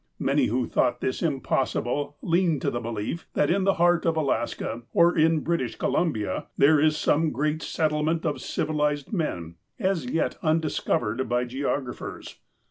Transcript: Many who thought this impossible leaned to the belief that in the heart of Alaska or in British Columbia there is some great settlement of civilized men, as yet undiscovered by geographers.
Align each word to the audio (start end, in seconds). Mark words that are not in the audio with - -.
Many 0.17 0.47
who 0.47 0.65
thought 0.67 0.99
this 0.99 1.21
impossible 1.21 2.17
leaned 2.23 2.63
to 2.63 2.71
the 2.71 2.79
belief 2.79 3.27
that 3.35 3.51
in 3.51 3.65
the 3.65 3.75
heart 3.75 4.03
of 4.03 4.17
Alaska 4.17 4.81
or 4.93 5.15
in 5.15 5.41
British 5.41 5.75
Columbia 5.75 6.47
there 6.57 6.79
is 6.79 6.97
some 6.97 7.29
great 7.29 7.61
settlement 7.61 8.25
of 8.25 8.41
civilized 8.41 9.13
men, 9.13 9.57
as 9.77 10.07
yet 10.07 10.37
undiscovered 10.41 11.29
by 11.29 11.43
geographers. 11.45 12.39